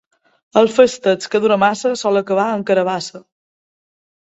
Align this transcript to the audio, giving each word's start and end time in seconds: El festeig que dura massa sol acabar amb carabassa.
El 0.61 0.69
festeig 0.77 1.27
que 1.35 1.41
dura 1.43 1.59
massa 1.65 1.93
sol 2.05 2.23
acabar 2.23 2.49
amb 2.57 2.69
carabassa. 2.73 3.25